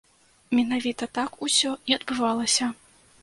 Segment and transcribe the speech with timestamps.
[0.59, 2.71] Менавіта так усё і адбывалася.